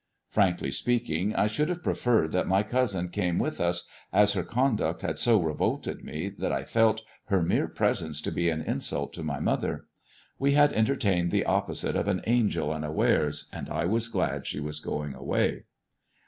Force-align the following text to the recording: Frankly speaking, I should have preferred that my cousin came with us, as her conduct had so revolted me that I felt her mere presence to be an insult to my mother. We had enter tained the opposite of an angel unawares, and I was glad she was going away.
Frankly 0.29 0.71
speaking, 0.71 1.35
I 1.35 1.45
should 1.45 1.69
have 1.69 1.83
preferred 1.83 2.31
that 2.31 2.47
my 2.47 2.63
cousin 2.63 3.09
came 3.09 3.37
with 3.37 3.61
us, 3.61 3.85
as 4.11 4.33
her 4.33 4.41
conduct 4.41 5.03
had 5.03 5.19
so 5.19 5.39
revolted 5.39 6.03
me 6.03 6.29
that 6.39 6.51
I 6.51 6.63
felt 6.63 7.03
her 7.25 7.39
mere 7.43 7.67
presence 7.67 8.19
to 8.21 8.31
be 8.31 8.49
an 8.49 8.63
insult 8.63 9.13
to 9.13 9.23
my 9.23 9.39
mother. 9.39 9.85
We 10.39 10.53
had 10.53 10.73
enter 10.73 10.95
tained 10.95 11.29
the 11.29 11.45
opposite 11.45 11.95
of 11.95 12.07
an 12.07 12.21
angel 12.25 12.73
unawares, 12.73 13.47
and 13.53 13.69
I 13.69 13.85
was 13.85 14.07
glad 14.07 14.47
she 14.47 14.59
was 14.59 14.79
going 14.79 15.13
away. 15.13 15.65